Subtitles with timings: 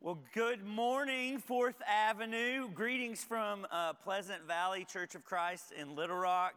[0.00, 2.68] Well, good morning, Fourth Avenue.
[2.72, 6.54] Greetings from uh, Pleasant Valley Church of Christ in Little Rock,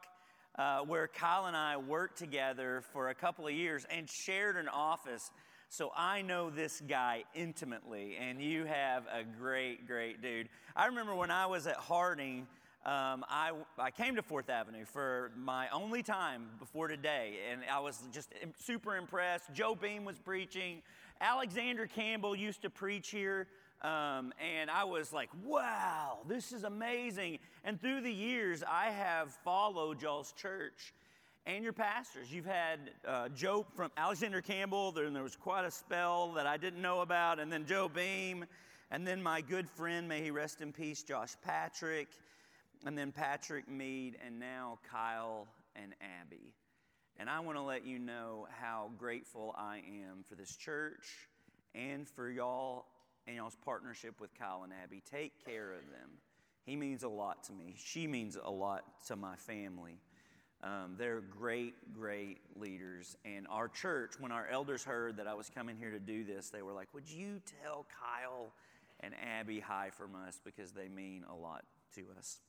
[0.60, 4.68] uh, where Kyle and I worked together for a couple of years and shared an
[4.68, 5.32] office.
[5.70, 10.48] So I know this guy intimately, and you have a great, great dude.
[10.76, 12.46] I remember when I was at Harding,
[12.86, 17.80] um, I, I came to Fourth Avenue for my only time before today, and I
[17.80, 18.30] was just
[18.60, 19.52] super impressed.
[19.52, 20.84] Joe Beam was preaching.
[21.22, 23.48] Alexander Campbell used to preach here,
[23.84, 27.38] um, and I was like, wow, this is amazing.
[27.64, 30.93] And through the years, I have followed y'all's church
[31.46, 32.34] and your pastors.
[32.34, 36.58] You've had uh, Joe from Alexander Campbell, then there was quite a spell that I
[36.58, 38.45] didn't know about, and then Joe Beam,
[38.90, 42.08] and then my good friend, may he rest in peace, Josh Patrick,
[42.84, 46.53] and then Patrick Mead, and now Kyle and Abby.
[47.22, 51.30] And I want to let you know how grateful I am for this church
[51.75, 52.86] and for y'all
[53.28, 55.03] and y'all's partnership with Kyle and Abby.
[55.12, 56.09] Take care of them.
[56.66, 57.76] He means a lot to me.
[57.78, 60.00] She means a lot to my family.
[60.64, 63.16] Um, they're great, great leaders.
[63.23, 66.50] And our church, when our elders heard that I was coming here to do this,
[66.50, 68.52] they were like, Would you tell Kyle
[69.02, 72.40] and Abby hi from us because they mean a lot to us?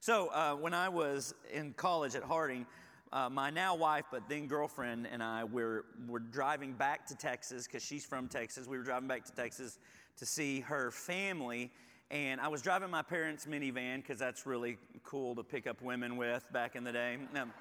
[0.00, 2.66] So, uh, when I was in college at Harding,
[3.12, 7.66] uh, my now wife, but then girlfriend, and I were, were driving back to Texas
[7.66, 8.66] because she's from Texas.
[8.66, 9.78] We were driving back to Texas
[10.18, 11.70] to see her family.
[12.10, 16.16] And I was driving my parents' minivan because that's really cool to pick up women
[16.16, 17.18] with back in the day.
[17.34, 17.52] Um,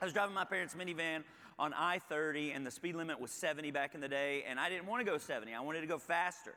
[0.00, 1.24] I was driving my parents' minivan
[1.58, 4.68] on I 30, and the speed limit was 70 back in the day, and I
[4.68, 5.54] didn't want to go 70.
[5.54, 6.54] I wanted to go faster.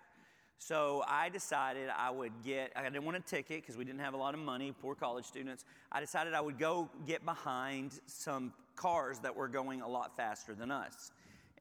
[0.60, 4.14] So I decided I would get, I didn't want a ticket because we didn't have
[4.14, 5.66] a lot of money, poor college students.
[5.92, 10.56] I decided I would go get behind some cars that were going a lot faster
[10.56, 11.12] than us.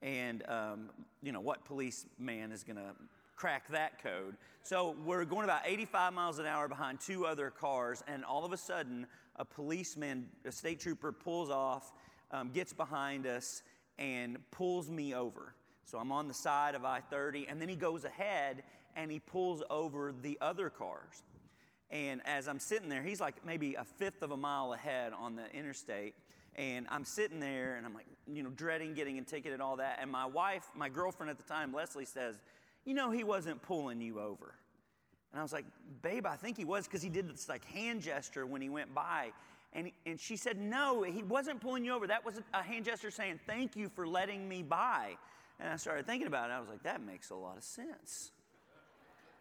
[0.03, 0.91] And, um,
[1.23, 2.95] you know, what policeman is going to
[3.37, 4.37] crack that code?
[4.63, 8.53] So we're going about 85 miles an hour behind two other cars, and all of
[8.53, 11.93] a sudden, a policeman, a state trooper, pulls off,
[12.31, 13.63] um, gets behind us,
[13.99, 15.55] and pulls me over.
[15.85, 18.65] So I'm on the side of I 30, and then he goes ahead
[18.97, 21.23] and he pulls over the other cars.
[21.91, 25.37] And as I'm sitting there, he's like maybe a fifth of a mile ahead on
[25.37, 26.15] the interstate.
[26.57, 29.77] And I'm sitting there and I'm like, you know, dreading getting a ticket and all
[29.77, 29.99] that.
[30.01, 32.37] And my wife, my girlfriend at the time, Leslie, says,
[32.85, 34.55] You know, he wasn't pulling you over.
[35.33, 35.67] And I was like,
[36.03, 38.95] Babe, I think he was because he did this like hand gesture when he went
[38.95, 39.33] by.
[39.75, 42.07] And, and she said, No, he wasn't pulling you over.
[42.07, 45.17] That was a hand gesture saying, Thank you for letting me by.
[45.61, 46.55] And I started thinking about it.
[46.55, 48.33] I was like, That makes a lot of sense.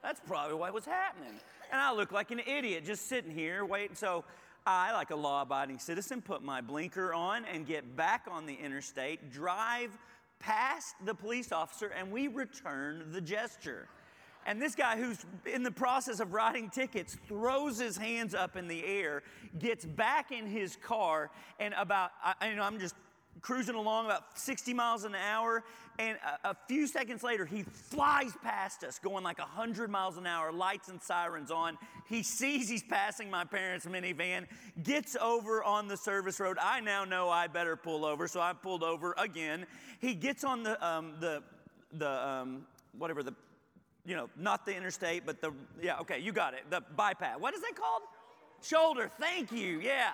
[0.06, 1.34] That's probably what was happening.
[1.72, 3.96] And I look like an idiot just sitting here waiting.
[3.96, 4.24] So
[4.64, 8.54] I, like a law abiding citizen, put my blinker on and get back on the
[8.54, 9.98] interstate, drive
[10.38, 13.88] past the police officer, and we return the gesture.
[14.46, 18.68] And this guy who's in the process of writing tickets throws his hands up in
[18.68, 19.24] the air,
[19.58, 22.94] gets back in his car, and about, I, you know, I'm just
[23.42, 25.64] cruising along about 60 miles an hour,
[25.98, 30.28] and a, a, few seconds later, he flies past us, going like 100 miles an
[30.28, 31.78] hour, lights and sirens on.
[32.08, 34.46] He sees he's passing my parents' minivan,
[34.84, 36.58] gets over on the service road.
[36.62, 39.66] I now know I better pull over, so I pulled over again.
[40.00, 41.44] He gets on the, um, the,
[41.94, 42.66] the um,
[42.98, 43.34] whatever, the,
[44.06, 47.40] you know, not the interstate, but the, yeah, okay, you got it, the bypass.
[47.40, 48.02] What is that called?
[48.66, 50.12] Shoulder, thank you, yeah.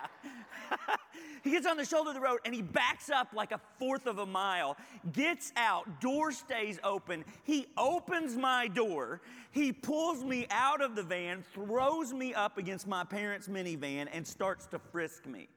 [1.43, 4.07] he gets on the shoulder of the road and he backs up like a fourth
[4.07, 4.75] of a mile,
[5.13, 7.23] gets out, door stays open.
[7.43, 12.87] He opens my door, he pulls me out of the van, throws me up against
[12.87, 15.47] my parents' minivan, and starts to frisk me.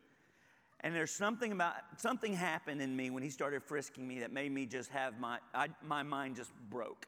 [0.81, 4.53] And there's something about something happened in me when he started frisking me that made
[4.53, 7.07] me just have my I, my mind just broke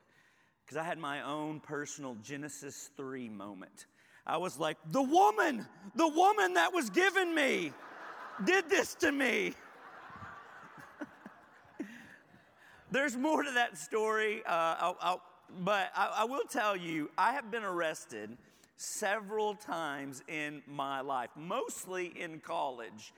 [0.64, 3.86] because I had my own personal Genesis 3 moment.
[4.26, 5.64] I was like, the woman,
[5.94, 7.72] the woman that was given me
[8.44, 9.54] did this to me.
[12.90, 15.22] There's more to that story, uh, I'll, I'll,
[15.60, 18.36] but I, I will tell you, I have been arrested
[18.76, 23.12] several times in my life, mostly in college.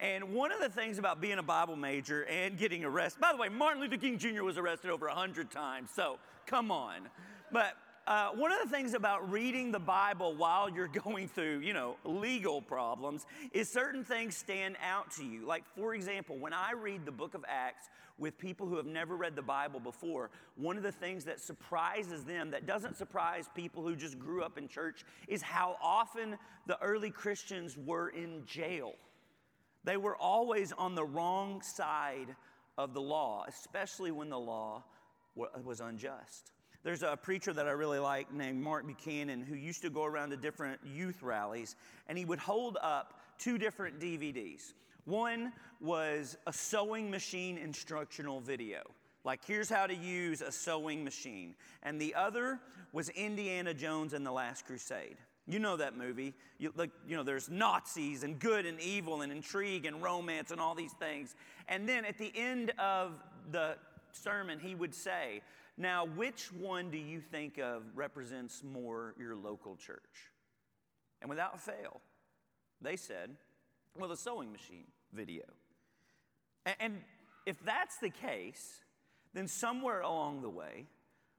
[0.00, 3.38] And one of the things about being a Bible major and getting arrested, by the
[3.38, 4.42] way, Martin Luther King Jr.
[4.42, 7.08] was arrested over 100 times, so come on.
[7.52, 11.72] But uh, one of the things about reading the Bible while you're going through, you
[11.72, 15.46] know, legal problems is certain things stand out to you.
[15.46, 19.16] Like, for example, when I read the book of Acts with people who have never
[19.16, 23.82] read the Bible before, one of the things that surprises them, that doesn't surprise people
[23.82, 26.36] who just grew up in church, is how often
[26.66, 28.92] the early Christians were in jail.
[29.84, 32.36] They were always on the wrong side
[32.76, 34.84] of the law, especially when the law
[35.36, 36.53] was unjust.
[36.84, 40.30] There's a preacher that I really like named Mark Buchanan who used to go around
[40.30, 41.76] to different youth rallies
[42.08, 44.74] and he would hold up two different DVDs.
[45.06, 48.82] One was a sewing machine instructional video.
[49.24, 51.54] Like, here's how to use a sewing machine.
[51.82, 52.60] And the other
[52.92, 55.16] was Indiana Jones and the Last Crusade.
[55.46, 56.34] You know that movie.
[56.58, 60.60] You, like, you know, there's Nazis and good and evil and intrigue and romance and
[60.60, 61.34] all these things.
[61.68, 63.12] And then at the end of
[63.50, 63.76] the
[64.12, 65.40] sermon, he would say,
[65.76, 70.30] Now, which one do you think of represents more your local church?
[71.20, 72.00] And without fail,
[72.80, 73.30] they said,
[73.98, 75.44] Well, the sewing machine video.
[76.80, 77.02] And,
[77.46, 78.80] if that's the case,
[79.34, 80.86] then somewhere along the way,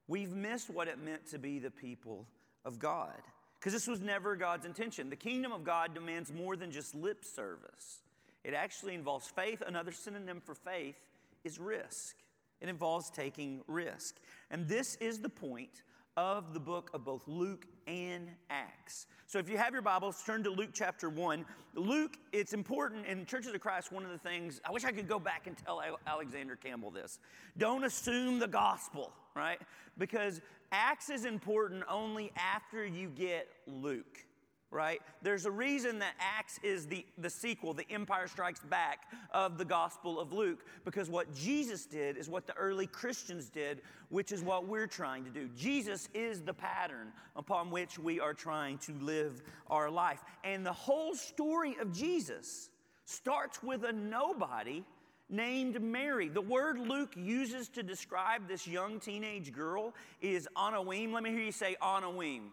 [0.06, 2.28] we've missed what it meant to be the people
[2.64, 3.20] of God.
[3.58, 5.10] Because this was never God's intention.
[5.10, 8.02] The kingdom of God demands more than just lip service,
[8.44, 9.62] it actually involves faith.
[9.66, 10.94] Another synonym for faith
[11.42, 12.14] is risk.
[12.60, 14.16] It involves taking risk.
[14.50, 15.82] And this is the point
[16.16, 19.06] of the book of both Luke and Acts.
[19.26, 21.44] So if you have your Bibles, turn to Luke chapter 1.
[21.74, 25.08] Luke, it's important in Churches of Christ, one of the things, I wish I could
[25.08, 27.18] go back and tell Alexander Campbell this.
[27.58, 29.60] Don't assume the gospel, right?
[29.98, 30.40] Because
[30.72, 34.25] Acts is important only after you get Luke
[34.70, 35.00] right?
[35.22, 39.64] There's a reason that Acts is the, the sequel, the Empire Strikes Back of the
[39.64, 44.42] Gospel of Luke, because what Jesus did is what the early Christians did, which is
[44.42, 45.48] what we're trying to do.
[45.56, 50.22] Jesus is the pattern upon which we are trying to live our life.
[50.44, 52.70] And the whole story of Jesus
[53.04, 54.82] starts with a nobody
[55.28, 56.28] named Mary.
[56.28, 61.12] The word Luke uses to describe this young teenage girl is Anawim.
[61.12, 62.50] Let me hear you say Anawim.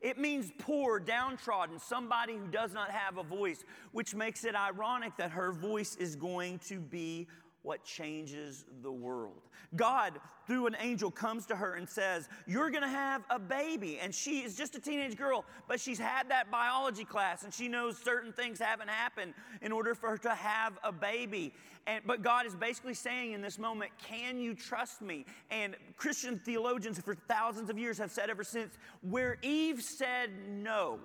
[0.00, 5.16] It means poor, downtrodden, somebody who does not have a voice, which makes it ironic
[5.18, 7.26] that her voice is going to be
[7.62, 9.42] what changes the world.
[9.76, 13.98] God, through an angel, comes to her and says, You're gonna have a baby.
[14.00, 17.68] And she is just a teenage girl, but she's had that biology class and she
[17.68, 21.52] knows certain things haven't happened in order for her to have a baby.
[21.86, 25.26] And, but God is basically saying in this moment, Can you trust me?
[25.50, 30.98] And Christian theologians for thousands of years have said ever since, where Eve said no,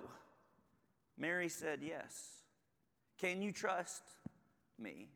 [1.18, 2.28] Mary said yes.
[3.18, 4.02] Can you trust
[4.78, 5.08] me?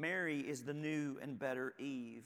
[0.00, 2.24] Mary is the new and better Eve.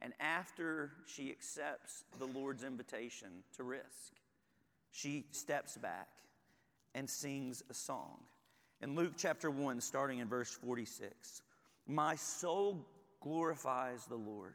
[0.00, 4.12] And after she accepts the Lord's invitation to risk,
[4.92, 6.08] she steps back
[6.94, 8.18] and sings a song.
[8.80, 11.42] In Luke chapter 1, starting in verse 46,
[11.88, 12.86] my soul
[13.20, 14.54] glorifies the Lord.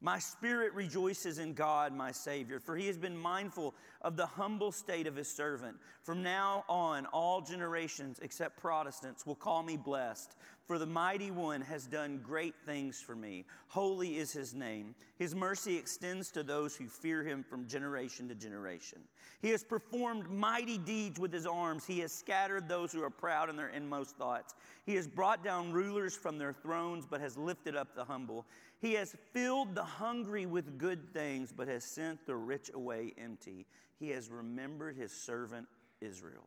[0.00, 4.70] My spirit rejoices in God, my Savior, for he has been mindful of the humble
[4.70, 5.76] state of his servant.
[6.02, 10.36] From now on, all generations except Protestants will call me blessed,
[10.68, 13.46] for the mighty one has done great things for me.
[13.68, 14.94] Holy is his name.
[15.16, 18.98] His mercy extends to those who fear him from generation to generation.
[19.40, 21.86] He has performed mighty deeds with his arms.
[21.86, 24.54] He has scattered those who are proud in their inmost thoughts.
[24.84, 28.44] He has brought down rulers from their thrones, but has lifted up the humble.
[28.78, 33.64] He has filled the hungry with good things, but has sent the rich away empty.
[33.98, 35.66] He has remembered his servant
[36.02, 36.44] Israel,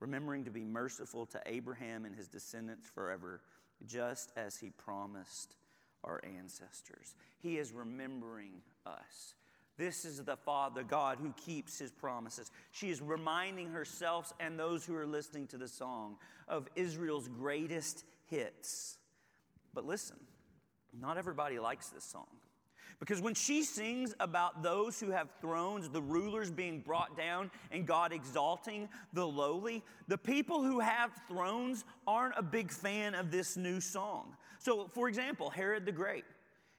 [0.00, 3.40] remembering to be merciful to Abraham and his descendants forever,
[3.86, 5.56] just as he promised
[6.04, 7.14] our ancestors.
[7.38, 9.34] He is remembering us.
[9.76, 12.50] This is the Father God who keeps his promises.
[12.70, 16.16] She is reminding herself and those who are listening to the song
[16.48, 18.98] of Israel's greatest hits.
[19.72, 20.16] But listen,
[20.98, 22.26] not everybody likes this song.
[23.00, 27.86] Because when she sings about those who have thrones, the rulers being brought down, and
[27.86, 33.56] God exalting the lowly, the people who have thrones aren't a big fan of this
[33.56, 34.36] new song.
[34.58, 36.24] So, for example, Herod the Great,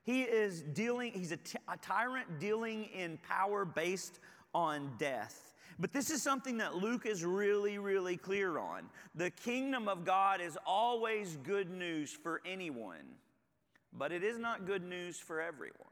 [0.03, 4.19] he is dealing, he's a, t- a tyrant dealing in power based
[4.53, 5.55] on death.
[5.79, 8.83] But this is something that Luke is really, really clear on.
[9.15, 13.15] The kingdom of God is always good news for anyone
[13.93, 15.90] but it is not good news for everyone.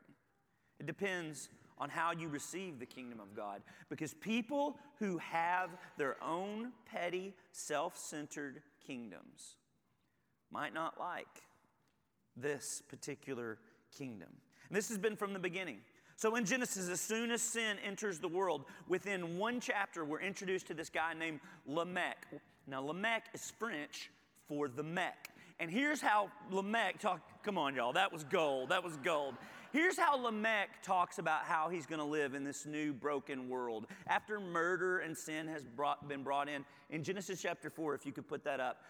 [0.80, 3.62] It depends on how you receive the kingdom of God.
[3.90, 9.56] Because people who have their own petty, self centered kingdoms
[10.52, 11.44] might not like
[12.36, 13.58] this particular
[13.98, 14.30] kingdom.
[14.68, 15.78] And this has been from the beginning.
[16.16, 20.68] So in Genesis, as soon as sin enters the world, within one chapter, we're introduced
[20.68, 22.28] to this guy named Lamech.
[22.68, 24.12] Now, Lamech is French
[24.48, 25.30] for the Mech.
[25.62, 27.44] And here's how Lamech talked.
[27.44, 27.94] Come on, y'all.
[27.94, 28.70] That was gold.
[28.70, 29.36] That was gold.
[29.72, 33.86] Here's how Lamech talks about how he's going to live in this new broken world.
[34.08, 38.12] After murder and sin has brought, been brought in, in Genesis chapter 4, if you
[38.12, 38.82] could put that up,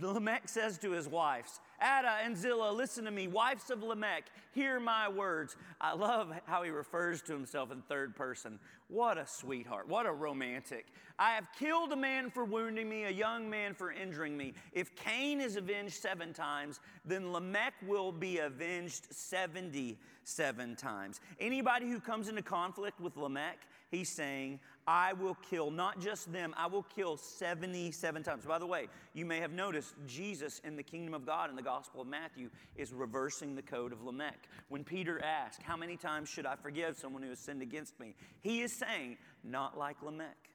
[0.00, 4.80] Lamech says to his wives, Adah and Zillah, listen to me, wives of Lamech, hear
[4.80, 5.54] my words.
[5.82, 8.58] I love how he refers to himself in third person.
[8.88, 10.86] What a sweetheart, what a romantic.
[11.18, 14.54] I have killed a man for wounding me, a young man for injuring me.
[14.72, 21.20] If Cain is avenged seven times, then Lamech will be avenged 77 times.
[21.38, 23.58] Anybody who comes into conflict with Lamech,
[23.90, 28.44] he's saying, I will kill not just them, I will kill 77 times.
[28.44, 31.62] By the way, you may have noticed Jesus in the kingdom of God in the
[31.62, 34.48] Gospel of Matthew is reversing the code of Lamech.
[34.68, 38.14] When Peter asked, How many times should I forgive someone who has sinned against me?
[38.42, 40.50] He is saying, Not like Lamech.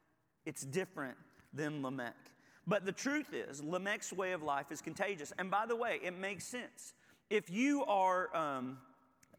[0.46, 1.18] It's different
[1.54, 2.16] than Lamech.
[2.68, 5.34] But the truth is, Lamech's way of life is contagious.
[5.40, 6.94] And by the way, it makes sense.
[7.32, 8.78] If you are, um,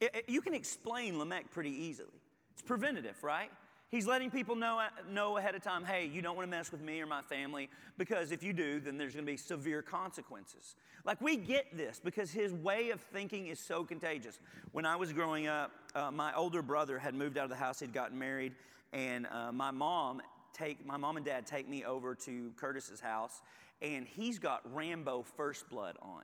[0.00, 2.08] it, it, you can explain Lamech pretty easily.
[2.52, 3.50] It's preventative, right?
[3.90, 4.80] He's letting people know,
[5.10, 7.68] know ahead of time, hey, you don't want to mess with me or my family,
[7.98, 10.76] because if you do, then there's going to be severe consequences.
[11.04, 14.38] Like, we get this because his way of thinking is so contagious.
[14.70, 17.80] When I was growing up, uh, my older brother had moved out of the house,
[17.80, 18.54] he'd gotten married,
[18.92, 23.40] and uh, my mom take my mom and dad take me over to Curtis's house,
[23.82, 26.22] and he's got Rambo First Blood on.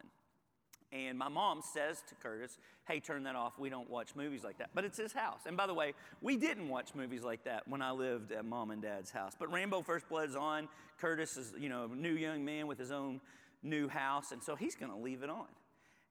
[1.04, 3.58] And my mom says to Curtis, Hey, turn that off.
[3.58, 4.70] We don't watch movies like that.
[4.74, 5.40] But it's his house.
[5.46, 8.70] And by the way, we didn't watch movies like that when I lived at mom
[8.70, 9.32] and dad's house.
[9.38, 10.68] But Rambo First Blood's on.
[10.98, 13.20] Curtis is, you know, a new young man with his own
[13.62, 14.32] new house.
[14.32, 15.46] And so he's going to leave it on.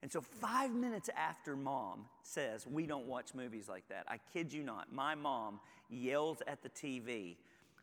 [0.02, 4.52] And so, five minutes after mom says, We don't watch movies like that, I kid
[4.52, 7.36] you not, my mom yells at the TV,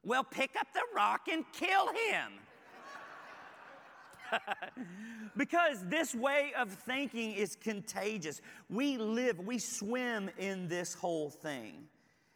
[0.05, 2.33] Well, pick up the rock and kill him.
[5.37, 8.41] because this way of thinking is contagious.
[8.69, 11.87] We live, we swim in this whole thing.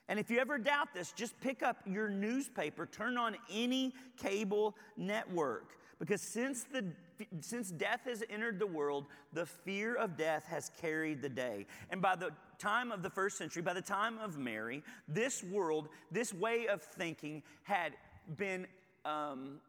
[0.10, 4.76] And if you ever doubt this, just pick up your newspaper, turn on any cable
[4.96, 5.78] network.
[6.00, 6.86] Because since, the,
[7.42, 11.66] since death has entered the world, the fear of death has carried the day.
[11.90, 15.90] And by the time of the first century, by the time of Mary, this world,
[16.12, 17.94] this way of thinking had
[18.38, 18.68] been
[19.06, 19.60] um,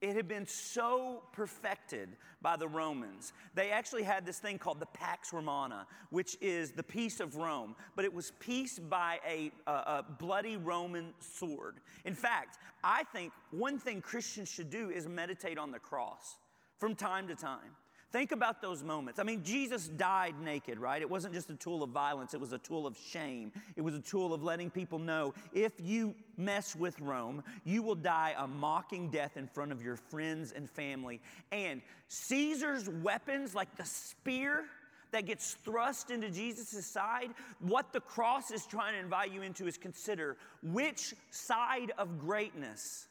[0.00, 3.32] it had been so perfected by the Romans.
[3.54, 7.74] They actually had this thing called the Pax Romana, which is the peace of Rome,
[7.96, 11.76] but it was peace by a, a, a, bloody Roman sword.
[12.04, 16.36] In fact, I think one thing Christians should do is meditate on the cross
[16.78, 17.74] from time to time.
[18.10, 19.18] Think about those moments.
[19.18, 21.02] I mean, Jesus died naked, right?
[21.02, 23.52] It wasn't just a tool of violence, it was a tool of shame.
[23.76, 27.94] It was a tool of letting people know if you mess with Rome, you will
[27.94, 31.20] die a mocking death in front of your friends and family.
[31.52, 34.64] And Caesar's weapons, like the spear,
[35.10, 39.66] that gets thrust into Jesus' side, what the cross is trying to invite you into
[39.66, 43.06] is consider which side of greatness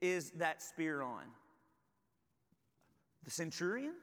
[0.00, 1.24] is that spear on?
[3.24, 3.94] The centurion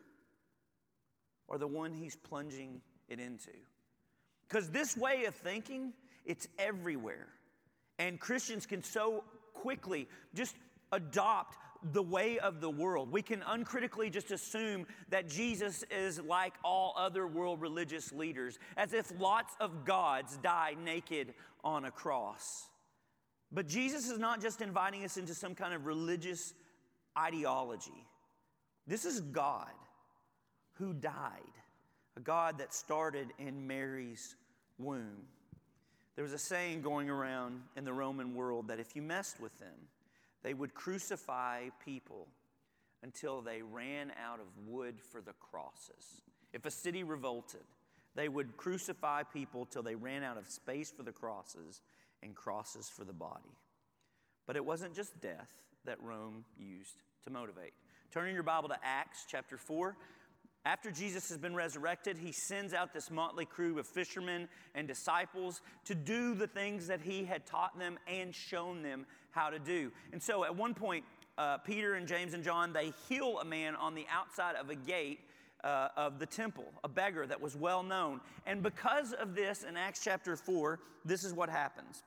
[1.47, 3.51] or the one he's plunging it into?
[4.47, 5.93] Because this way of thinking,
[6.25, 7.27] it's everywhere.
[7.99, 9.23] And Christians can so
[9.53, 10.55] quickly just
[10.91, 11.57] adopt
[11.93, 13.11] the way of the world.
[13.11, 18.93] We can uncritically just assume that Jesus is like all other world religious leaders, as
[18.93, 22.69] if lots of gods die naked on a cross.
[23.51, 26.53] But Jesus is not just inviting us into some kind of religious
[27.17, 28.05] ideology.
[28.87, 29.71] This is God
[30.73, 31.41] who died,
[32.17, 34.35] a God that started in Mary's
[34.77, 35.23] womb.
[36.15, 39.57] There was a saying going around in the Roman world that if you messed with
[39.59, 39.87] them,
[40.43, 42.27] they would crucify people
[43.03, 46.21] until they ran out of wood for the crosses.
[46.53, 47.61] If a city revolted,
[48.15, 51.81] they would crucify people till they ran out of space for the crosses
[52.21, 53.55] and crosses for the body.
[54.45, 55.51] But it wasn't just death
[55.85, 57.73] that Rome used to motivate.
[58.11, 59.95] Turning your Bible to Acts chapter 4.
[60.65, 65.61] After Jesus has been resurrected, he sends out this motley crew of fishermen and disciples
[65.85, 69.93] to do the things that he had taught them and shown them how to do.
[70.11, 71.05] And so at one point,
[71.37, 74.75] uh, Peter and James and John, they heal a man on the outside of a
[74.75, 75.21] gate
[75.63, 78.19] uh, of the temple, a beggar that was well known.
[78.45, 82.03] And because of this, in Acts chapter 4, this is what happens.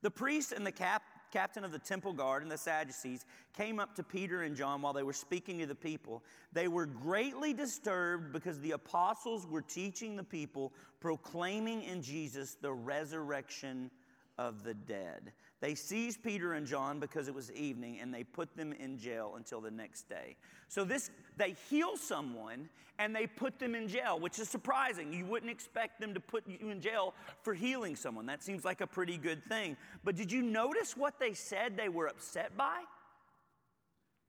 [0.00, 3.24] The priest and the cap- captain of the temple guard and the Sadducees
[3.56, 6.22] came up to Peter and John while they were speaking to the people.
[6.52, 12.72] They were greatly disturbed because the apostles were teaching the people, proclaiming in Jesus the
[12.72, 13.90] resurrection
[14.38, 15.32] of the dead.
[15.60, 19.34] They seized Peter and John because it was evening and they put them in jail
[19.36, 20.36] until the next day.
[20.68, 25.12] So this they heal someone and they put them in jail, which is surprising.
[25.12, 28.26] You wouldn't expect them to put you in jail for healing someone.
[28.26, 29.76] That seems like a pretty good thing.
[30.02, 32.80] But did you notice what they said they were upset by?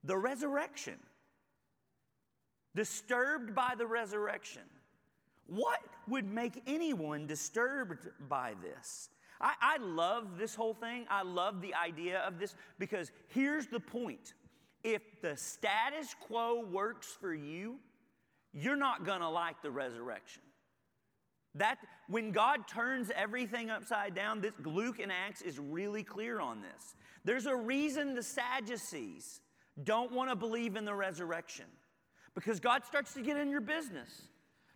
[0.04, 1.00] The resurrection.
[2.76, 4.64] Disturbed by the resurrection.
[5.48, 9.10] What would make anyone disturbed by this?
[9.42, 11.06] I, I love this whole thing.
[11.10, 14.34] I love the idea of this because here's the point
[14.84, 17.78] if the status quo works for you,
[18.54, 20.42] you're not gonna like the resurrection.
[21.56, 26.62] That when God turns everything upside down, this Luke and Acts is really clear on
[26.62, 26.96] this.
[27.26, 29.42] There's a reason the Sadducees
[29.84, 31.66] don't want to believe in the resurrection
[32.36, 34.24] because God starts to get in your business.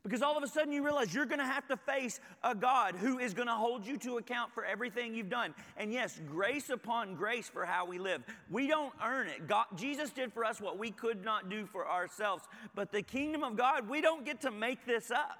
[0.06, 2.94] Because all of a sudden you realize you're going to have to face a God
[2.94, 5.56] who is going to hold you to account for everything you've done.
[5.78, 8.22] And yes, grace upon grace for how we live.
[8.52, 9.48] We don't earn it.
[9.48, 12.44] God, Jesus did for us what we could not do for ourselves.
[12.76, 15.40] But the kingdom of God, we don't get to make this up.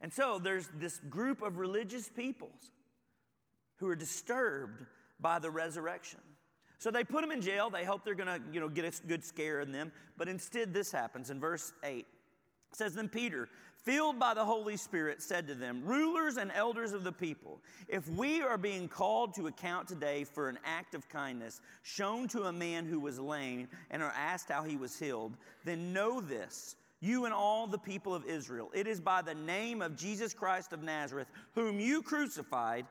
[0.00, 2.70] And so there's this group of religious peoples
[3.76, 4.86] who are disturbed
[5.20, 6.20] by the resurrection.
[6.78, 7.68] So they put them in jail.
[7.68, 9.92] They hope they're going to, you know, get a good scare in them.
[10.16, 12.06] But instead, this happens in verse 8
[12.72, 13.48] says then Peter,
[13.84, 18.08] filled by the Holy Spirit, said to them, Rulers and elders of the people, if
[18.10, 22.52] we are being called to account today for an act of kindness shown to a
[22.52, 26.76] man who was lame and are asked how he was healed, then know this.
[27.00, 30.72] You and all the people of Israel, it is by the name of Jesus Christ
[30.72, 32.86] of Nazareth, whom you crucified,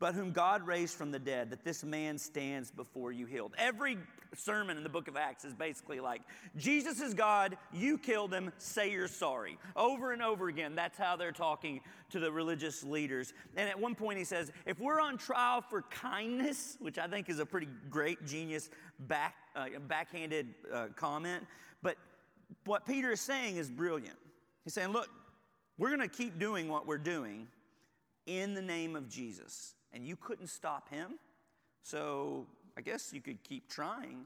[0.00, 3.54] but whom God raised from the dead, that this man stands before you healed.
[3.56, 3.96] Every
[4.34, 6.22] sermon in the book of Acts is basically like,
[6.56, 9.58] Jesus is God, you killed him, say you're sorry.
[9.76, 11.80] Over and over again, that's how they're talking
[12.10, 13.32] to the religious leaders.
[13.56, 17.28] And at one point he says, if we're on trial for kindness, which I think
[17.28, 18.70] is a pretty great, genius,
[19.00, 21.46] back, uh, backhanded uh, comment,
[21.82, 21.96] but
[22.64, 24.18] what Peter is saying is brilliant.
[24.64, 25.08] He's saying, look,
[25.78, 27.48] we're going to keep doing what we're doing
[28.26, 31.18] in the name of Jesus and you couldn't stop him.
[31.82, 32.46] So
[32.78, 34.24] I guess you could keep trying,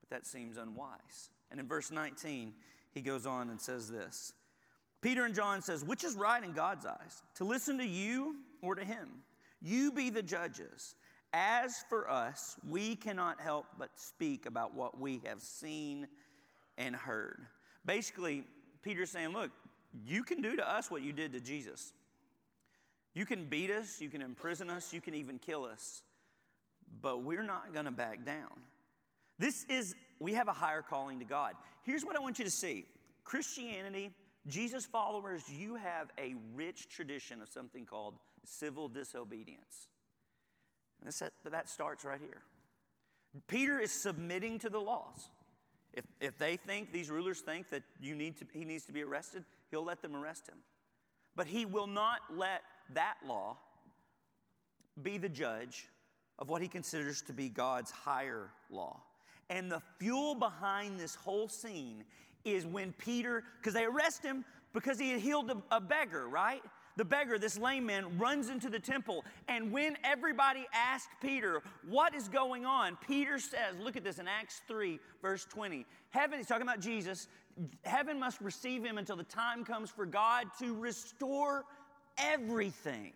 [0.00, 1.30] but that seems unwise.
[1.50, 2.52] And in verse 19,
[2.92, 4.32] he goes on and says this
[5.02, 8.76] Peter and John says, Which is right in God's eyes, to listen to you or
[8.76, 9.08] to him?
[9.60, 10.94] You be the judges.
[11.32, 16.06] As for us, we cannot help but speak about what we have seen
[16.78, 17.44] and heard.
[17.84, 18.44] Basically,
[18.82, 19.50] Peter's saying, Look,
[20.06, 21.92] you can do to us what you did to Jesus.
[23.14, 26.02] You can beat us, you can imprison us, you can even kill us,
[27.02, 28.50] but we're not going to back down.
[29.38, 31.54] This is, we have a higher calling to God.
[31.82, 32.84] Here's what I want you to see
[33.24, 34.10] Christianity,
[34.46, 39.88] Jesus followers, you have a rich tradition of something called civil disobedience.
[41.04, 42.42] That, that starts right here.
[43.46, 45.30] Peter is submitting to the laws.
[45.92, 49.02] If, if they think, these rulers think that you need to, he needs to be
[49.02, 50.58] arrested, he'll let them arrest him.
[51.36, 52.62] But he will not let
[52.94, 53.56] that law
[55.00, 55.86] be the judge
[56.40, 59.00] of what he considers to be God's higher law.
[59.50, 62.04] And the fuel behind this whole scene
[62.44, 66.62] is when Peter, because they arrest him because he had healed a, a, beggar, right?
[66.96, 69.24] The beggar, this lame man, runs into the temple.
[69.48, 72.96] And when everybody asked Peter, What is going on?
[73.06, 75.84] Peter says, Look at this in Acts 3, verse 20.
[76.10, 77.26] Heaven, he's talking about Jesus,
[77.84, 81.64] heaven must receive him until the time comes for God to restore
[82.18, 83.12] everything.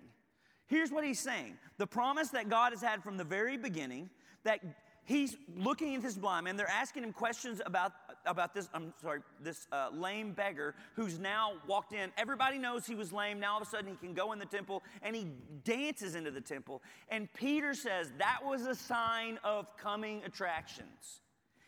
[0.66, 4.10] Here's what he's saying the promise that God has had from the very beginning
[4.44, 4.60] that
[5.04, 6.56] he's looking at this blind man.
[6.56, 7.92] They're asking him questions about,
[8.26, 12.10] about this, I'm sorry, this uh, lame beggar who's now walked in.
[12.16, 13.40] Everybody knows he was lame.
[13.40, 15.28] Now all of a sudden he can go in the temple and he
[15.64, 16.82] dances into the temple.
[17.08, 21.20] And Peter says that was a sign of coming attractions.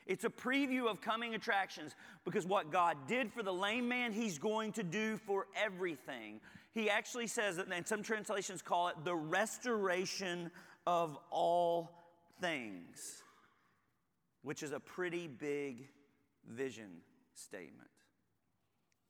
[0.06, 4.38] It's a preview of coming attractions because what God did for the lame man, he's
[4.38, 6.40] going to do for everything.
[6.77, 10.51] He actually says that, and some translations call it the restoration
[10.87, 11.91] of all
[12.39, 13.23] things,
[14.43, 15.89] which is a pretty big
[16.47, 16.99] vision
[17.35, 17.89] statement.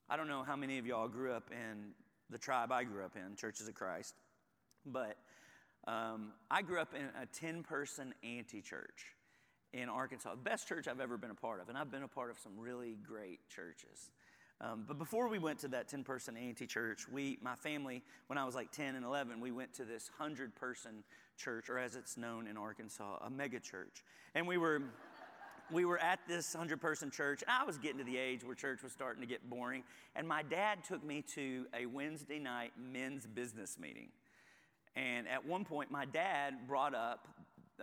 [0.09, 1.89] I don't know how many of y'all grew up in
[2.29, 4.15] the tribe I grew up in, Churches of Christ,
[4.85, 5.17] but
[5.89, 9.07] um, I grew up in a 10 person anti church
[9.73, 12.31] in Arkansas, best church I've ever been a part of, and I've been a part
[12.31, 14.09] of some really great churches.
[14.59, 18.37] Um, but before we went to that 10 person anti church, we, my family, when
[18.37, 21.03] I was like 10 and 11, we went to this 100 person
[21.37, 24.03] church, or as it's known in Arkansas, a mega church.
[24.35, 24.81] And we were.
[25.69, 28.55] we were at this 100 person church, and I was getting to the age where
[28.55, 29.83] church was starting to get boring.
[30.15, 34.07] And my dad took me to a Wednesday night men's business meeting.
[34.95, 37.27] And at one point, my dad brought up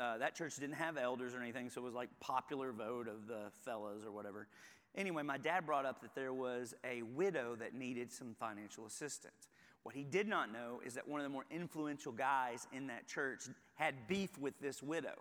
[0.01, 3.27] uh, that church didn't have elders or anything, so it was like popular vote of
[3.29, 4.49] the fellas or whatever.
[4.97, 9.49] Anyway, my dad brought up that there was a widow that needed some financial assistance.
[9.83, 13.07] What he did not know is that one of the more influential guys in that
[13.07, 15.15] church had beef with this widow.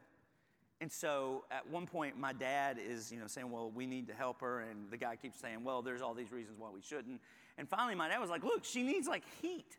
[0.79, 4.13] And so at one point, my dad is, you know, saying, well, we need to
[4.13, 4.61] help her.
[4.61, 7.21] And the guy keeps saying, well, there's all these reasons why we shouldn't.
[7.57, 9.77] And finally, my dad was like, look, she needs like heat.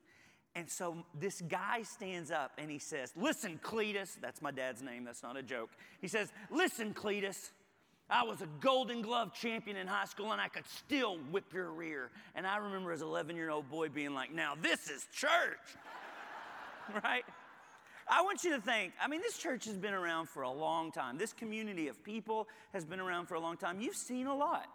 [0.54, 5.04] And so this guy stands up and he says, listen, Cletus, that's my dad's name,
[5.04, 5.70] that's not a joke.
[6.00, 7.50] He says, listen, Cletus,
[8.10, 11.70] I was a golden glove champion in high school and I could still whip your
[11.70, 12.10] rear.
[12.34, 15.58] And I remember as an 11 year old boy being like, now this is church,
[17.04, 17.24] right?
[18.06, 20.92] I want you to think, I mean, this church has been around for a long
[20.92, 21.16] time.
[21.16, 23.80] This community of people has been around for a long time.
[23.80, 24.66] You've seen a lot.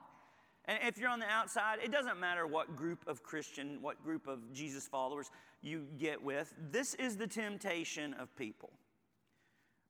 [0.65, 4.27] And if you're on the outside, it doesn't matter what group of Christian, what group
[4.27, 5.29] of Jesus followers
[5.61, 6.53] you get with.
[6.71, 8.71] This is the temptation of people.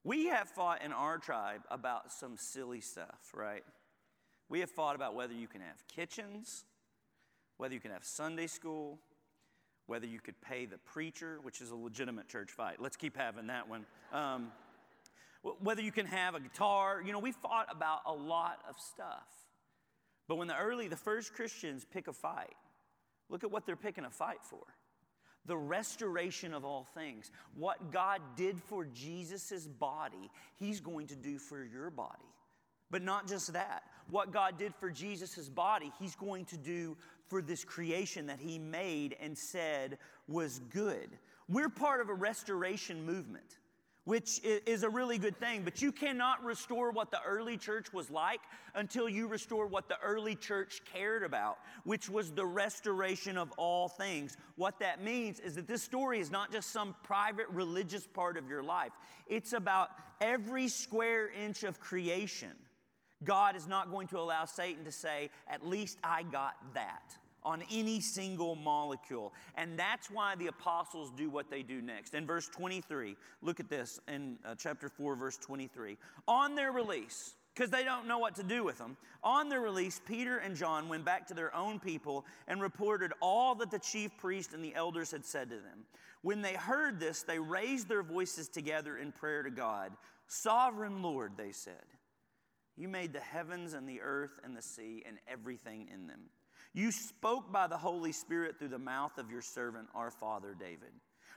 [0.04, 3.64] We have fought in our tribe about some silly stuff, right?
[4.48, 6.64] We have fought about whether you can have kitchens,
[7.58, 9.00] whether you can have Sunday school,
[9.88, 12.78] whether you could pay the preacher, which is a legitimate church fight.
[12.80, 13.86] Let's keep having that one.
[14.14, 14.52] Um,
[15.42, 17.02] whether you can have a guitar.
[17.06, 19.28] You know, we fought about a lot of stuff.
[20.28, 22.56] But when the early, the first Christians pick a fight,
[23.30, 24.64] look at what they're picking a fight for
[25.46, 27.32] the restoration of all things.
[27.56, 32.18] What God did for Jesus' body, He's going to do for your body.
[32.92, 33.84] But not just that.
[34.10, 36.98] What God did for Jesus' body, He's going to do
[37.28, 39.98] for this creation that He made and said
[40.28, 41.10] was good.
[41.48, 43.59] We're part of a restoration movement
[44.10, 45.62] which is a really good thing.
[45.64, 48.40] But you cannot restore what the early church was like
[48.74, 53.88] until you restore what the early church cared about, which was the restoration of all
[53.88, 54.36] things.
[54.56, 58.50] What that means is that this story is not just some private religious part of
[58.50, 58.94] your life,
[59.28, 62.54] it's about every square inch of creation.
[63.24, 67.64] God is not going to allow Satan to say, At least I got that on
[67.72, 69.34] any single molecule.
[69.56, 72.14] And that's why the apostles do what they do next.
[72.14, 75.98] In verse 23, look at this in uh, chapter 4, verse 23.
[76.28, 78.96] On their release, because they don't know what to do with them.
[79.24, 83.56] On their release, Peter and John went back to their own people and reported all
[83.56, 85.86] that the chief priest and the elders had said to them.
[86.22, 89.92] When they heard this, they raised their voices together in prayer to God.
[90.28, 91.74] Sovereign Lord, they said,
[92.80, 96.22] you made the heavens and the earth and the sea and everything in them.
[96.74, 100.92] You spoke by the Holy Spirit through the mouth of your servant, our father David.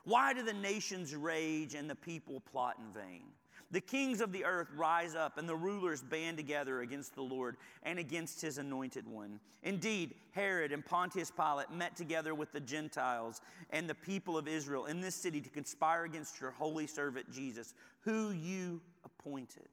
[0.04, 3.22] Why do the nations rage and the people plot in vain?
[3.70, 7.56] The kings of the earth rise up, and the rulers band together against the Lord
[7.82, 9.40] and against his anointed one.
[9.62, 13.40] Indeed, Herod and Pontius Pilate met together with the Gentiles
[13.70, 17.72] and the people of Israel in this city to conspire against your holy servant Jesus,
[18.00, 19.68] who you appointed,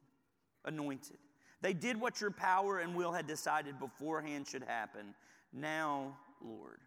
[0.64, 1.18] anointed.
[1.60, 5.14] They did what your power and will had decided beforehand should happen
[5.52, 6.80] now, Lord,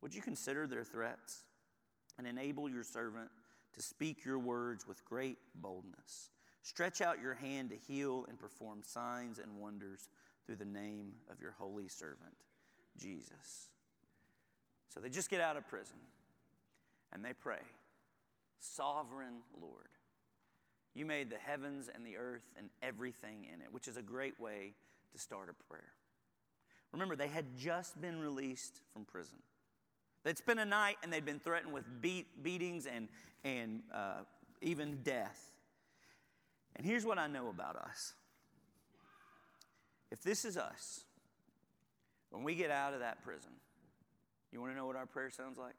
[0.00, 1.42] would you consider their threats
[2.18, 3.30] and enable your servant
[3.74, 6.30] to speak your words with great boldness?
[6.62, 10.08] Stretch out your hand to heal and perform signs and wonders
[10.44, 12.34] through the name of your holy servant,
[12.96, 13.70] Jesus.
[14.92, 15.98] So they just get out of prison
[17.12, 17.60] and they pray,
[18.58, 19.88] Sovereign Lord,
[20.94, 24.38] you made the heavens and the earth and everything in it, which is a great
[24.40, 24.74] way
[25.12, 25.92] to start a prayer.
[26.92, 29.38] Remember, they had just been released from prison.
[30.24, 33.08] They'd spent a night and they'd been threatened with beat, beatings and,
[33.44, 34.22] and uh,
[34.62, 35.52] even death.
[36.76, 38.14] And here's what I know about us
[40.10, 41.02] if this is us,
[42.30, 43.50] when we get out of that prison,
[44.52, 45.74] you want to know what our prayer sounds like?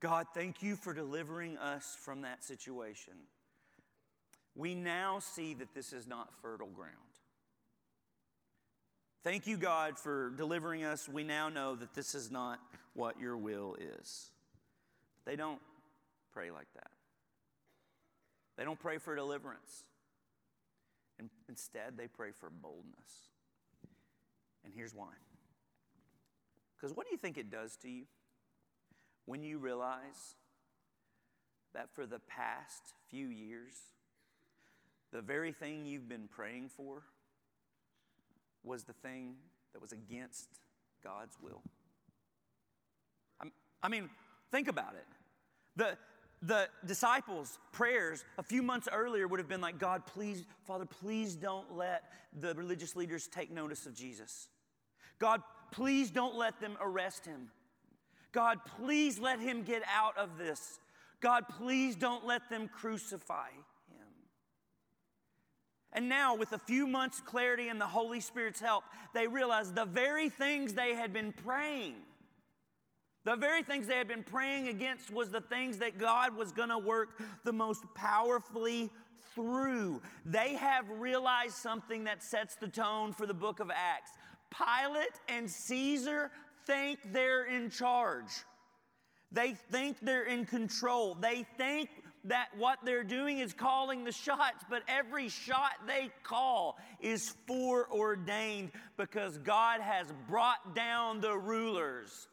[0.00, 3.14] God, thank you for delivering us from that situation.
[4.54, 6.92] We now see that this is not fertile ground.
[9.24, 11.08] Thank you, God, for delivering us.
[11.08, 12.60] We now know that this is not
[12.92, 14.30] what your will is.
[15.24, 15.60] They don't
[16.34, 16.90] pray like that.
[18.58, 19.84] They don't pray for deliverance.
[21.18, 23.30] And instead, they pray for boldness.
[24.62, 25.14] And here's why.
[26.76, 28.04] Because what do you think it does to you
[29.24, 30.36] when you realize
[31.72, 33.72] that for the past few years,
[35.12, 37.04] the very thing you've been praying for
[38.64, 39.34] was the thing
[39.72, 40.48] that was against
[41.02, 41.62] God's will.
[43.82, 44.08] I mean,
[44.50, 45.04] think about it.
[45.76, 45.98] The,
[46.40, 51.34] the disciples' prayers a few months earlier would have been like, God, please, Father, please
[51.34, 52.04] don't let
[52.40, 54.48] the religious leaders take notice of Jesus.
[55.18, 57.50] God, please don't let them arrest him.
[58.32, 60.80] God, please let him get out of this.
[61.20, 63.48] God, please don't let them crucify.
[65.94, 68.82] And now, with a few months' clarity and the Holy Spirit's help,
[69.14, 71.94] they realize the very things they had been praying,
[73.24, 76.70] the very things they had been praying against, was the things that God was going
[76.70, 78.90] to work the most powerfully
[79.34, 80.02] through.
[80.26, 84.10] They have realized something that sets the tone for the book of Acts.
[84.50, 86.30] Pilate and Caesar
[86.66, 88.30] think they're in charge.
[89.32, 91.14] They think they're in control.
[91.14, 91.90] They think
[92.24, 98.72] that what they're doing is calling the shots, but every shot they call is foreordained
[98.96, 102.28] because God has brought down the rulers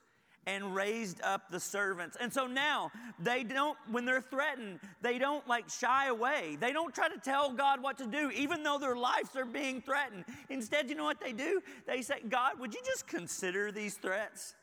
[0.47, 2.17] and raised up the servants.
[2.19, 6.57] And so now they don't, when they're threatened, they don't like shy away.
[6.59, 9.81] They don't try to tell God what to do, even though their lives are being
[9.81, 10.25] threatened.
[10.49, 11.61] Instead, you know what they do?
[11.85, 14.55] They say, God, would you just consider these threats?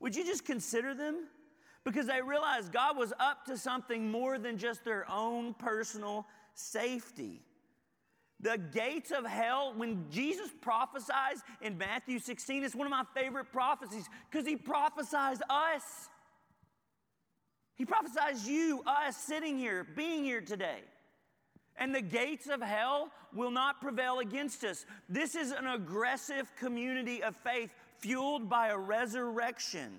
[0.00, 1.28] Would you just consider them?
[1.84, 7.42] Because they realized God was up to something more than just their own personal safety.
[8.40, 13.52] The gates of hell, when Jesus prophesies in Matthew 16, it's one of my favorite
[13.52, 15.82] prophecies because he prophesies us.
[17.76, 20.80] He prophesies you, us, sitting here, being here today.
[21.76, 24.86] And the gates of hell will not prevail against us.
[25.08, 29.92] This is an aggressive community of faith fueled by a resurrection.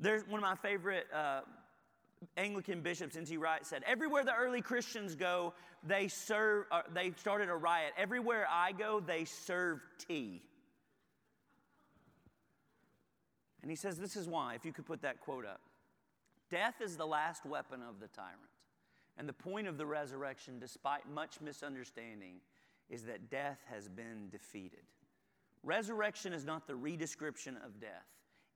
[0.00, 1.40] There's one of my favorite uh,
[2.36, 3.36] Anglican bishops, N.T.
[3.36, 5.54] Wright, said, Everywhere the early Christians go,
[5.86, 7.92] they serve, uh, they started a riot.
[7.96, 10.42] Everywhere I go, they serve tea.
[13.62, 15.60] And he says, This is why, if you could put that quote up.
[16.50, 18.38] Death is the last weapon of the tyrant.
[19.16, 22.36] And the point of the resurrection, despite much misunderstanding,
[22.90, 24.82] is that death has been defeated.
[25.62, 28.06] Resurrection is not the redescription of death,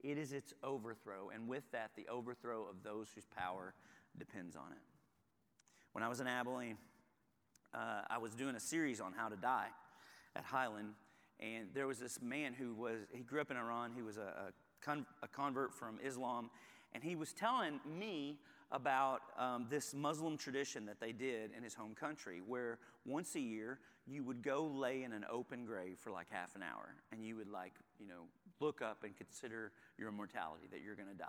[0.02, 1.30] it is its overthrow.
[1.34, 3.74] And with that, the overthrow of those whose power
[4.18, 4.78] depends on it.
[5.92, 6.76] When I was in Abilene,
[7.74, 9.68] uh, I was doing a series on how to die
[10.37, 10.94] at Highland,
[11.40, 14.20] and there was this man who was, he grew up in Iran, he was a,
[14.20, 16.50] a, con- a convert from Islam,
[16.92, 18.38] and he was telling me
[18.70, 23.40] about um, this Muslim tradition that they did in his home country, where once a
[23.40, 27.24] year you would go lay in an open grave for like half an hour, and
[27.24, 28.24] you would like, you know,
[28.61, 31.26] look up and consider your immortality, that you're going to die.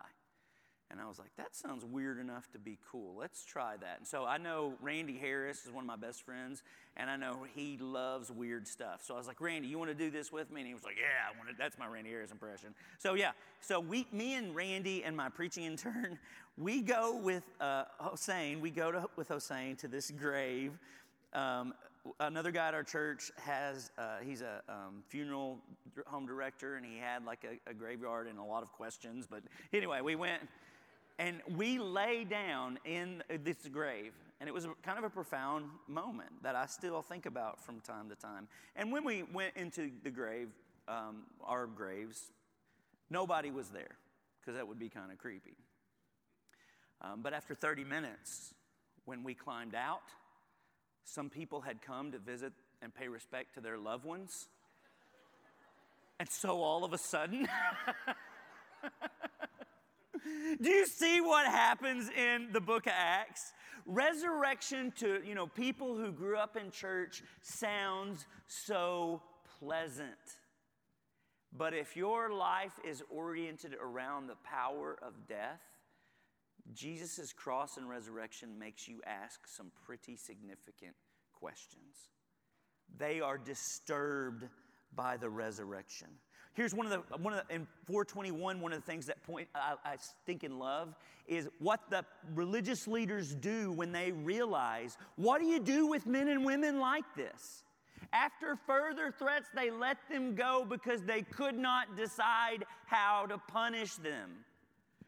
[0.92, 3.16] And I was like, that sounds weird enough to be cool.
[3.16, 4.00] Let's try that.
[4.00, 6.64] And so I know Randy Harris is one of my best friends,
[6.98, 9.04] and I know he loves weird stuff.
[9.06, 10.62] So I was like, Randy, you want to do this with me?
[10.62, 11.56] And he was like, Yeah, I want to.
[11.58, 12.74] That's my Randy Harris impression.
[12.98, 16.18] So yeah, so we, me and Randy and my preaching intern,
[16.58, 18.60] we go with uh, Hossein.
[18.60, 20.72] We go to, with Hossein to this grave.
[21.34, 21.74] Um,
[22.20, 25.60] another guy at our church has uh, he's a um, funeral
[26.08, 29.42] home director and he had like a, a, graveyard and a lot of questions but
[29.74, 30.42] anyway we went
[31.20, 34.14] and we lay down in this grave.
[34.40, 38.08] And it was kind of a profound moment that I still think about from time
[38.08, 38.48] to time.
[38.78, 40.48] And when we went into the grave,
[40.88, 42.32] um, our graves,
[43.10, 43.98] nobody was there
[44.40, 45.58] because that would be kind of creepy.
[47.02, 48.54] Um, but after 30 minutes,
[49.04, 50.04] when we climbed out,
[51.04, 54.48] some people had come to visit and pay respect to their loved ones.
[56.18, 57.46] And so all of a sudden,
[60.62, 63.54] Do you see what happens in the book of Acts?
[63.86, 69.22] Resurrection to, you know, people who grew up in church sounds so
[69.60, 70.10] pleasant.
[71.52, 75.62] But if your life is oriented around the power of death,
[76.74, 80.96] Jesus' cross and resurrection makes you ask some pretty significant
[81.34, 82.10] questions.
[82.98, 84.46] They are disturbed
[84.96, 86.10] by the resurrection.
[86.54, 88.60] Here's one of the one of the, in 421.
[88.60, 90.96] One of the things that point I, I think in love
[91.28, 96.28] is what the religious leaders do when they realize what do you do with men
[96.28, 97.64] and women like this.
[98.12, 103.94] After further threats, they let them go because they could not decide how to punish
[103.96, 104.32] them.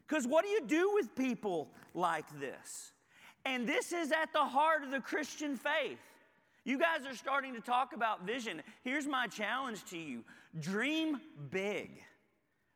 [0.07, 2.91] Because what do you do with people like this?
[3.45, 5.99] And this is at the heart of the Christian faith.
[6.63, 8.61] You guys are starting to talk about vision.
[8.83, 10.23] Here's my challenge to you
[10.59, 11.19] dream
[11.49, 11.89] big.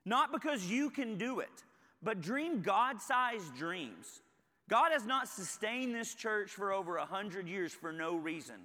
[0.05, 1.63] Not because you can do it,
[2.01, 4.21] but dream God sized dreams.
[4.69, 8.55] God has not sustained this church for over a hundred years for no reason.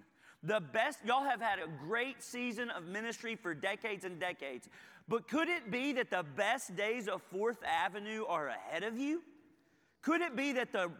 [0.43, 4.69] The best, y'all have had a great season of ministry for decades and decades.
[5.07, 9.23] But could it be that the best days of Fourth Avenue are ahead of you?
[10.03, 10.91] Could it be that the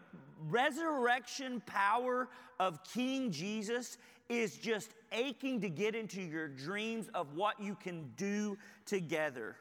[0.47, 2.29] resurrection power
[2.59, 3.97] of King Jesus
[4.39, 9.55] is just aching to get into your dreams of what you can do together.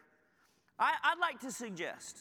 [0.78, 2.18] I, would like to suggest,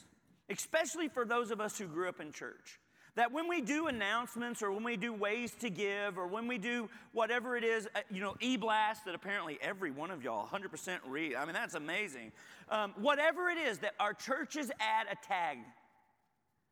[0.49, 2.79] especially for those of us who grew up in church,
[3.15, 6.57] That when we do announcements or when we do ways to give or when we
[6.57, 10.47] do whatever it is, uh, you know, e blast that apparently every one of y'all
[10.47, 11.35] 100% read.
[11.35, 12.31] I mean, that's amazing.
[12.69, 15.57] Um, whatever it is, that our churches add a tag.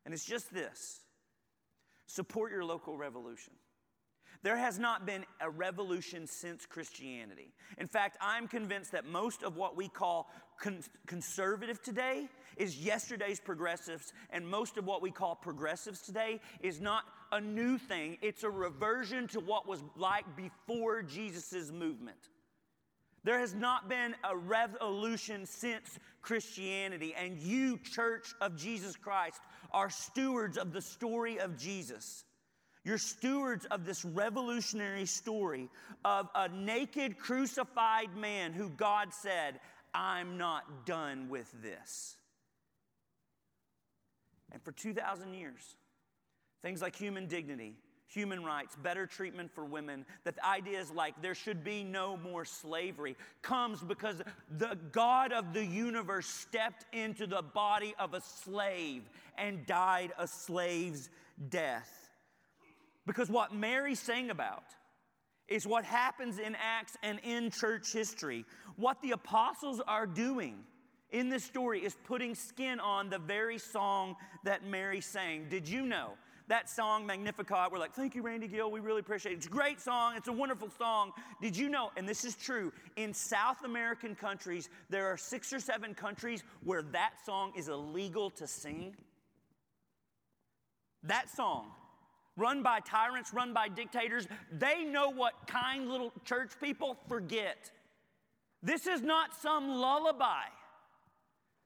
[0.04, 1.00] And it's just this
[2.06, 3.52] support your local revolution.
[4.42, 7.52] There has not been a revolution since Christianity.
[7.76, 13.40] In fact, I'm convinced that most of what we call con- conservative today is yesterday's
[13.40, 18.42] progressives, and most of what we call progressives today is not a new thing, it's
[18.42, 22.30] a reversion to what was like before Jesus' movement.
[23.24, 29.40] There has not been a revolution since Christianity, and you, Church of Jesus Christ,
[29.72, 32.24] are stewards of the story of Jesus.
[32.88, 35.68] You're stewards of this revolutionary story
[36.06, 39.60] of a naked, crucified man who God said,
[39.92, 42.16] I'm not done with this.
[44.52, 45.76] And for 2,000 years,
[46.62, 47.74] things like human dignity,
[48.06, 52.46] human rights, better treatment for women, that the ideas like there should be no more
[52.46, 54.22] slavery comes because
[54.56, 59.02] the God of the universe stepped into the body of a slave
[59.36, 61.10] and died a slave's
[61.50, 62.07] death.
[63.08, 64.64] Because what Mary sang about
[65.48, 68.44] is what happens in Acts and in church history.
[68.76, 70.58] What the apostles are doing
[71.10, 75.46] in this story is putting skin on the very song that Mary sang.
[75.48, 76.18] Did you know?
[76.48, 78.70] That song, Magnificat, we're like, thank you, Randy Gill.
[78.70, 79.36] We really appreciate it.
[79.36, 80.12] It's a great song.
[80.14, 81.12] It's a wonderful song.
[81.40, 85.60] Did you know, and this is true, in South American countries, there are six or
[85.60, 88.94] seven countries where that song is illegal to sing?
[91.04, 91.70] That song
[92.38, 97.70] run by tyrants, run by dictators, they know what kind little church people forget.
[98.62, 100.44] This is not some lullaby.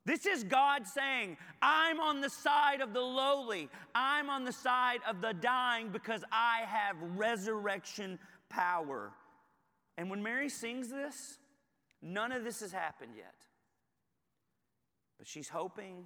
[0.05, 3.69] This is God saying, I'm on the side of the lowly.
[3.95, 9.13] I'm on the side of the dying because I have resurrection power.
[9.97, 11.39] And when Mary sings this,
[12.01, 13.35] none of this has happened yet.
[15.19, 16.05] But she's hoping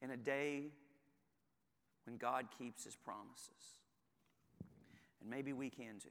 [0.00, 0.66] in a day
[2.06, 3.80] when God keeps his promises.
[5.20, 6.08] And maybe we can too.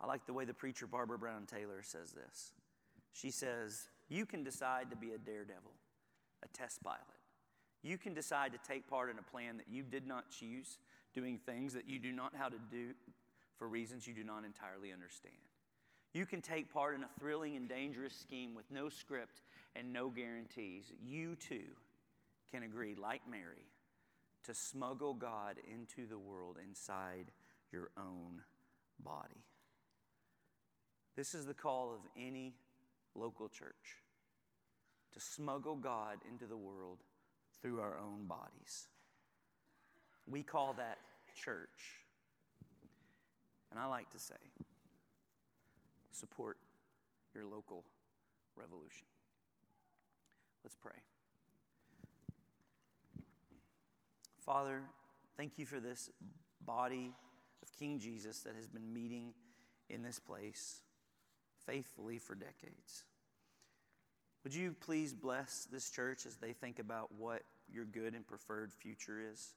[0.00, 2.52] I like the way the preacher Barbara Brown Taylor says this.
[3.12, 5.72] She says, You can decide to be a daredevil,
[6.42, 7.00] a test pilot.
[7.82, 10.78] You can decide to take part in a plan that you did not choose,
[11.14, 12.90] doing things that you do not how to do
[13.58, 15.34] for reasons you do not entirely understand.
[16.12, 19.42] You can take part in a thrilling and dangerous scheme with no script
[19.76, 20.92] and no guarantees.
[21.00, 21.68] You too
[22.52, 23.66] can agree, like Mary,
[24.44, 27.30] to smuggle God into the world inside
[27.72, 28.42] your own
[29.02, 29.44] body.
[31.16, 32.54] This is the call of any
[33.14, 34.02] local church
[35.12, 36.98] to smuggle God into the world
[37.60, 38.88] through our own bodies.
[40.26, 40.98] We call that
[41.34, 42.04] church.
[43.70, 44.34] And I like to say,
[46.12, 46.56] support
[47.34, 47.84] your local
[48.56, 49.06] revolution.
[50.64, 51.09] Let's pray.
[54.52, 54.82] Father,
[55.36, 56.10] thank you for this
[56.66, 57.12] body
[57.62, 59.32] of King Jesus that has been meeting
[59.88, 60.80] in this place
[61.64, 63.04] faithfully for decades.
[64.42, 68.72] Would you please bless this church as they think about what your good and preferred
[68.72, 69.54] future is?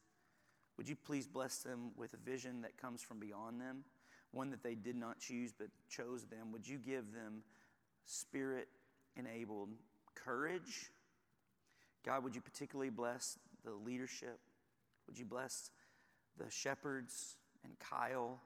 [0.78, 3.86] Would you please bless them with a vision that comes from beyond them,
[4.30, 6.52] one that they did not choose but chose them?
[6.52, 7.42] Would you give them
[8.06, 8.68] spirit
[9.16, 9.70] enabled
[10.14, 10.92] courage?
[12.06, 14.38] God, would you particularly bless the leadership
[15.08, 15.72] would you bless
[16.38, 18.40] the shepherds and Kyle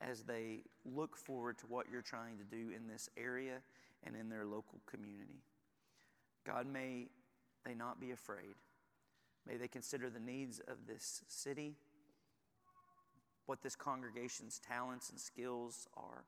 [0.00, 3.58] as they look forward to what you're trying to do in this area
[4.04, 5.42] and in their local community?
[6.44, 7.08] God, may
[7.64, 8.54] they not be afraid.
[9.46, 11.74] May they consider the needs of this city,
[13.46, 16.24] what this congregation's talents and skills are.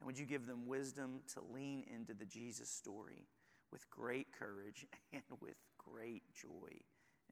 [0.00, 3.26] And would you give them wisdom to lean into the Jesus story
[3.72, 6.78] with great courage and with great joy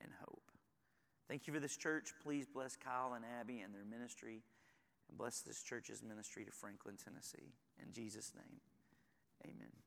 [0.01, 0.46] and hope?
[1.29, 2.13] Thank you for this church.
[2.23, 4.43] Please bless Kyle and Abby and their ministry,
[5.09, 7.53] and bless this church's ministry to Franklin, Tennessee.
[7.83, 8.61] In Jesus' name,
[9.45, 9.86] amen.